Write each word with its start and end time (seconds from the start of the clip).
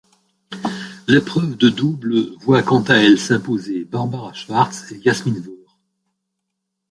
L'épreuve 1.07 1.55
de 1.57 1.69
double 1.69 2.33
voit 2.39 2.63
quant 2.63 2.81
à 2.81 2.95
elle 2.95 3.19
s'imposer 3.19 3.85
Barbara 3.85 4.33
Schwartz 4.33 4.91
et 4.91 4.99
Jasmin 4.99 5.35
Wöhr. 5.41 5.79